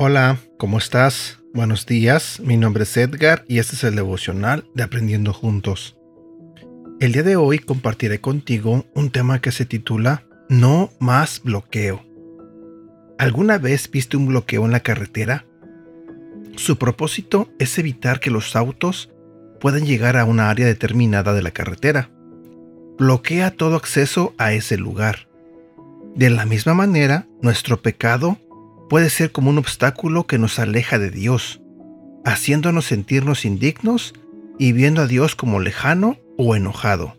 Hola, 0.00 0.38
¿cómo 0.56 0.78
estás? 0.78 1.40
Buenos 1.52 1.84
días, 1.84 2.40
mi 2.40 2.56
nombre 2.56 2.84
es 2.84 2.96
Edgar 2.96 3.44
y 3.46 3.58
este 3.58 3.76
es 3.76 3.84
el 3.84 3.96
devocional 3.96 4.64
de 4.74 4.84
Aprendiendo 4.84 5.34
Juntos. 5.34 5.98
El 6.98 7.12
día 7.12 7.22
de 7.22 7.36
hoy 7.36 7.58
compartiré 7.58 8.20
contigo 8.20 8.86
un 8.94 9.10
tema 9.10 9.40
que 9.40 9.52
se 9.52 9.66
titula 9.66 10.24
No 10.48 10.92
más 10.98 11.42
bloqueo. 11.42 12.06
¿Alguna 13.18 13.58
vez 13.58 13.90
viste 13.90 14.16
un 14.16 14.28
bloqueo 14.28 14.64
en 14.64 14.72
la 14.72 14.80
carretera? 14.80 15.44
Su 16.58 16.76
propósito 16.76 17.48
es 17.60 17.78
evitar 17.78 18.18
que 18.18 18.32
los 18.32 18.56
autos 18.56 19.10
puedan 19.60 19.86
llegar 19.86 20.16
a 20.16 20.24
una 20.24 20.50
área 20.50 20.66
determinada 20.66 21.32
de 21.32 21.40
la 21.40 21.52
carretera. 21.52 22.10
Bloquea 22.98 23.52
todo 23.52 23.76
acceso 23.76 24.34
a 24.38 24.52
ese 24.52 24.76
lugar. 24.76 25.28
De 26.16 26.30
la 26.30 26.46
misma 26.46 26.74
manera, 26.74 27.28
nuestro 27.42 27.80
pecado 27.80 28.38
puede 28.88 29.08
ser 29.08 29.30
como 29.30 29.50
un 29.50 29.58
obstáculo 29.58 30.26
que 30.26 30.38
nos 30.38 30.58
aleja 30.58 30.98
de 30.98 31.12
Dios, 31.12 31.60
haciéndonos 32.24 32.86
sentirnos 32.86 33.44
indignos 33.44 34.12
y 34.58 34.72
viendo 34.72 35.02
a 35.02 35.06
Dios 35.06 35.36
como 35.36 35.60
lejano 35.60 36.18
o 36.36 36.56
enojado. 36.56 37.16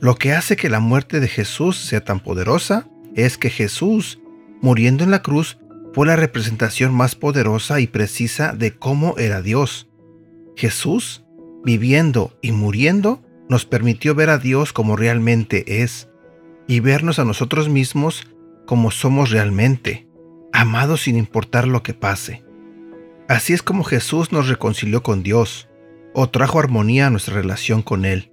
Lo 0.00 0.16
que 0.16 0.32
hace 0.32 0.56
que 0.56 0.68
la 0.68 0.80
muerte 0.80 1.20
de 1.20 1.28
Jesús 1.28 1.76
sea 1.76 2.02
tan 2.02 2.18
poderosa 2.18 2.88
es 3.14 3.38
que 3.38 3.50
Jesús, 3.50 4.18
muriendo 4.60 5.04
en 5.04 5.12
la 5.12 5.22
cruz, 5.22 5.58
fue 5.92 6.06
la 6.06 6.16
representación 6.16 6.94
más 6.94 7.14
poderosa 7.14 7.80
y 7.80 7.86
precisa 7.86 8.52
de 8.52 8.72
cómo 8.72 9.16
era 9.18 9.42
Dios. 9.42 9.88
Jesús, 10.56 11.24
viviendo 11.64 12.38
y 12.42 12.52
muriendo, 12.52 13.22
nos 13.48 13.64
permitió 13.64 14.14
ver 14.14 14.30
a 14.30 14.38
Dios 14.38 14.72
como 14.72 14.96
realmente 14.96 15.82
es 15.82 16.08
y 16.66 16.80
vernos 16.80 17.18
a 17.18 17.24
nosotros 17.24 17.68
mismos 17.68 18.26
como 18.66 18.90
somos 18.90 19.30
realmente 19.30 20.08
amado 20.52 20.96
sin 20.96 21.16
importar 21.16 21.66
lo 21.66 21.82
que 21.82 21.94
pase. 21.94 22.44
Así 23.28 23.52
es 23.52 23.62
como 23.62 23.84
Jesús 23.84 24.32
nos 24.32 24.48
reconcilió 24.48 25.02
con 25.02 25.22
Dios, 25.22 25.68
o 26.14 26.28
trajo 26.28 26.58
armonía 26.58 27.06
a 27.06 27.10
nuestra 27.10 27.34
relación 27.34 27.82
con 27.82 28.04
Él. 28.04 28.30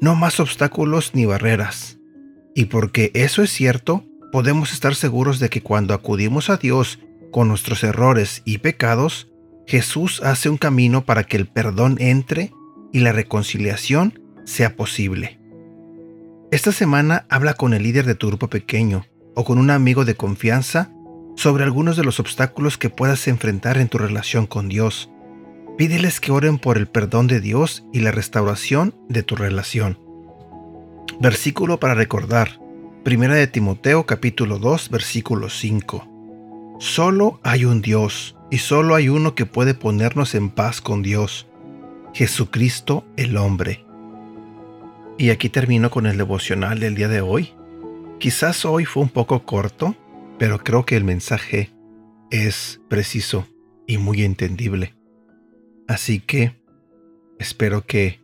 No 0.00 0.14
más 0.14 0.38
obstáculos 0.40 1.10
ni 1.14 1.26
barreras. 1.26 1.98
Y 2.54 2.66
porque 2.66 3.10
eso 3.14 3.42
es 3.42 3.50
cierto, 3.50 4.04
podemos 4.32 4.72
estar 4.72 4.94
seguros 4.94 5.38
de 5.38 5.50
que 5.50 5.62
cuando 5.62 5.94
acudimos 5.94 6.50
a 6.50 6.56
Dios 6.56 6.98
con 7.30 7.48
nuestros 7.48 7.84
errores 7.84 8.42
y 8.44 8.58
pecados, 8.58 9.28
Jesús 9.66 10.22
hace 10.24 10.48
un 10.48 10.56
camino 10.56 11.04
para 11.04 11.24
que 11.24 11.36
el 11.36 11.46
perdón 11.46 11.96
entre 12.00 12.52
y 12.92 13.00
la 13.00 13.12
reconciliación 13.12 14.20
sea 14.44 14.74
posible. 14.74 15.38
Esta 16.50 16.72
semana 16.72 17.26
habla 17.28 17.54
con 17.54 17.74
el 17.74 17.82
líder 17.82 18.06
de 18.06 18.14
tu 18.14 18.28
grupo 18.28 18.48
pequeño 18.48 19.06
o 19.34 19.44
con 19.44 19.58
un 19.58 19.70
amigo 19.70 20.04
de 20.04 20.16
confianza 20.16 20.90
sobre 21.36 21.64
algunos 21.64 21.96
de 21.96 22.04
los 22.04 22.18
obstáculos 22.18 22.76
que 22.76 22.90
puedas 22.90 23.28
enfrentar 23.28 23.78
en 23.78 23.88
tu 23.88 23.98
relación 23.98 24.46
con 24.46 24.68
Dios. 24.68 25.10
Pídeles 25.78 26.20
que 26.20 26.32
oren 26.32 26.58
por 26.58 26.76
el 26.76 26.86
perdón 26.86 27.26
de 27.26 27.40
Dios 27.40 27.84
y 27.92 28.00
la 28.00 28.12
restauración 28.12 28.94
de 29.08 29.22
tu 29.22 29.36
relación. 29.36 29.98
Versículo 31.20 31.78
para 31.80 31.94
recordar. 31.94 32.61
Primera 33.04 33.34
de 33.34 33.48
Timoteo 33.48 34.06
capítulo 34.06 34.60
2 34.60 34.88
versículo 34.90 35.48
5. 35.48 36.76
Solo 36.78 37.40
hay 37.42 37.64
un 37.64 37.82
Dios 37.82 38.36
y 38.48 38.58
solo 38.58 38.94
hay 38.94 39.08
uno 39.08 39.34
que 39.34 39.44
puede 39.44 39.74
ponernos 39.74 40.36
en 40.36 40.50
paz 40.50 40.80
con 40.80 41.02
Dios. 41.02 41.48
Jesucristo 42.14 43.04
el 43.16 43.36
hombre. 43.38 43.84
Y 45.18 45.30
aquí 45.30 45.48
termino 45.48 45.90
con 45.90 46.06
el 46.06 46.16
devocional 46.16 46.78
del 46.78 46.94
día 46.94 47.08
de 47.08 47.22
hoy. 47.22 47.52
Quizás 48.20 48.64
hoy 48.64 48.84
fue 48.84 49.02
un 49.02 49.08
poco 49.08 49.44
corto, 49.44 49.96
pero 50.38 50.58
creo 50.62 50.86
que 50.86 50.96
el 50.96 51.02
mensaje 51.02 51.70
es 52.30 52.80
preciso 52.88 53.48
y 53.84 53.98
muy 53.98 54.22
entendible. 54.22 54.94
Así 55.88 56.20
que 56.20 56.54
espero 57.40 57.84
que 57.84 58.20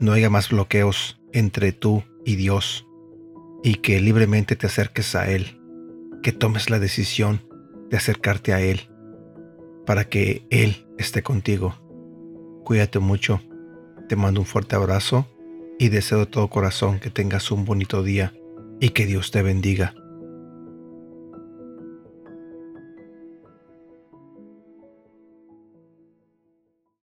no 0.00 0.12
haya 0.12 0.30
más 0.30 0.48
bloqueos 0.48 1.20
entre 1.34 1.72
tú 1.72 2.02
y 2.24 2.36
Dios 2.36 2.86
y 3.66 3.74
que 3.74 3.98
libremente 3.98 4.54
te 4.54 4.68
acerques 4.68 5.16
a 5.16 5.28
Él, 5.28 5.60
que 6.22 6.30
tomes 6.30 6.70
la 6.70 6.78
decisión 6.78 7.42
de 7.90 7.96
acercarte 7.96 8.52
a 8.52 8.60
Él 8.60 8.82
para 9.84 10.08
que 10.08 10.46
Él 10.50 10.86
esté 10.98 11.24
contigo. 11.24 11.74
Cuídate 12.64 13.00
mucho, 13.00 13.42
te 14.08 14.14
mando 14.14 14.38
un 14.38 14.46
fuerte 14.46 14.76
abrazo 14.76 15.26
y 15.80 15.88
deseo 15.88 16.20
de 16.20 16.26
todo 16.26 16.48
corazón 16.48 17.00
que 17.00 17.10
tengas 17.10 17.50
un 17.50 17.64
bonito 17.64 18.04
día 18.04 18.32
y 18.78 18.90
que 18.90 19.04
Dios 19.04 19.32
te 19.32 19.42
bendiga. 19.42 19.96